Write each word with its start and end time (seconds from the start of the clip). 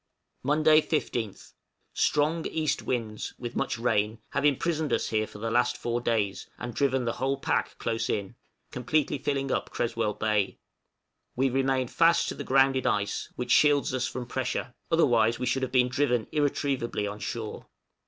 {A 0.43 0.47
WHITE 0.47 0.55
WHALE 0.55 0.55
SHOT.} 0.55 0.55
Monday, 0.65 0.81
15th. 0.81 1.53
Strong 1.93 2.45
east 2.47 2.81
winds, 2.81 3.35
with 3.37 3.55
much 3.55 3.77
rain, 3.77 4.17
have 4.29 4.43
imprisoned 4.43 4.91
us 4.91 5.09
here 5.09 5.27
for 5.27 5.37
the 5.37 5.51
last 5.51 5.77
four 5.77 6.01
days, 6.01 6.49
and 6.57 6.73
driven 6.73 7.05
the 7.05 7.11
whole 7.21 7.37
pack 7.37 7.77
close 7.77 8.09
in, 8.09 8.33
completely 8.71 9.19
filling 9.19 9.51
up 9.51 9.69
Creswell 9.69 10.15
Bay. 10.15 10.57
We 11.35 11.51
remain 11.51 11.87
fast 11.87 12.27
to 12.29 12.33
the 12.33 12.43
grounded 12.43 12.87
ice, 12.87 13.31
which 13.35 13.51
shields 13.51 13.93
us 13.93 14.07
from 14.07 14.25
pressure, 14.25 14.73
otherwise 14.89 15.37
we 15.37 15.45
should 15.45 15.61
have 15.61 15.71
been 15.71 15.89
driven 15.89 16.25
irretrievably 16.31 17.05
on 17.05 17.19
shore. 17.19 17.67